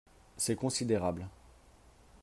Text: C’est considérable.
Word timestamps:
C’est 0.35 0.55
considérable. 0.55 1.27